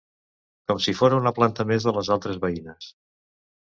Com 0.71 0.81
si 0.85 0.95
fóra 1.03 1.21
una 1.25 1.35
planta 1.41 1.69
més 1.75 1.89
de 1.91 1.97
les 2.01 2.13
altres 2.19 2.45
veïnes. 2.49 2.93